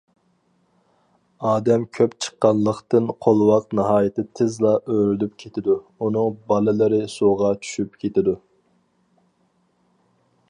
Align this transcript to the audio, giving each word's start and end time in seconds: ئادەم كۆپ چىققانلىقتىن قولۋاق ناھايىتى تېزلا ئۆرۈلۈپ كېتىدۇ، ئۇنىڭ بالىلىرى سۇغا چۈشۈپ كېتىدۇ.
ئادەم 1.49 1.83
كۆپ 1.97 2.13
چىققانلىقتىن 2.25 3.11
قولۋاق 3.25 3.75
ناھايىتى 3.79 4.25
تېزلا 4.39 4.71
ئۆرۈلۈپ 4.95 5.35
كېتىدۇ، 5.43 5.75
ئۇنىڭ 6.07 6.31
بالىلىرى 6.53 7.03
سۇغا 7.17 7.51
چۈشۈپ 7.67 8.01
كېتىدۇ. 8.05 8.35